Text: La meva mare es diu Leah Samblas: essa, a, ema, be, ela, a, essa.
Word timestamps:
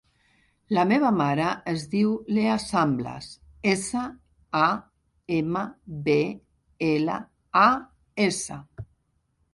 La 0.75 0.83
meva 0.91 1.09
mare 1.17 1.49
es 1.71 1.83
diu 1.91 2.15
Leah 2.37 2.55
Samblas: 2.63 3.27
essa, 3.73 4.07
a, 4.63 4.65
ema, 5.41 5.63
be, 6.09 6.19
ela, 6.93 7.23
a, 7.67 7.67
essa. 8.31 8.63